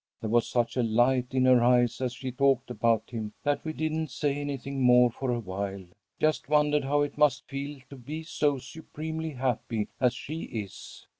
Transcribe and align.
There 0.19 0.31
was 0.31 0.47
such 0.47 0.77
a 0.77 0.81
light 0.81 1.27
in 1.29 1.45
her 1.45 1.61
eyes 1.63 2.01
as 2.01 2.13
she 2.13 2.31
talked 2.31 2.71
about 2.71 3.11
him, 3.11 3.33
that 3.43 3.63
we 3.63 3.71
didn't 3.71 4.09
say 4.09 4.33
anything 4.35 4.81
more 4.81 5.11
for 5.11 5.29
awhile, 5.29 5.85
just 6.19 6.49
wondered 6.49 6.83
how 6.85 7.01
it 7.01 7.19
must 7.19 7.47
feel 7.47 7.79
to 7.91 7.97
be 7.97 8.23
so 8.23 8.57
supremely 8.57 9.29
happy 9.29 9.89
as 9.99 10.15
she 10.15 10.45
is. 10.45 11.05